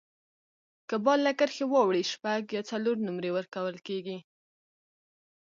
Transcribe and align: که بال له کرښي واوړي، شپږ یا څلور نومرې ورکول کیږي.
که 0.89 0.95
بال 1.05 1.19
له 1.27 1.31
کرښي 1.39 1.65
واوړي، 1.67 2.03
شپږ 2.13 2.41
یا 2.55 2.61
څلور 2.71 2.95
نومرې 3.05 3.31
ورکول 3.37 3.75
کیږي. 3.87 4.17